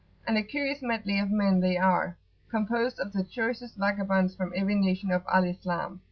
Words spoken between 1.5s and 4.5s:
they are, composed of the choicest vagabonds